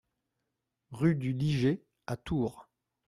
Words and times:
Rue 0.89 1.13
du 1.13 1.31
Liget 1.31 1.83
à 2.07 2.17
Tours 2.17 2.67